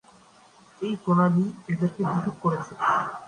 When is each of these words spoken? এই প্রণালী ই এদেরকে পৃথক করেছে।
এই 0.81 0.93
প্রণালী 1.03 1.45
ই 1.47 1.71
এদেরকে 1.71 2.01
পৃথক 2.05 2.35
করেছে। 2.43 2.73